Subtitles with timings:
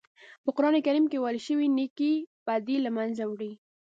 [0.43, 2.13] په قرآن کریم کې ویل شوي نېکۍ
[2.47, 3.51] بدۍ له منځه وړي.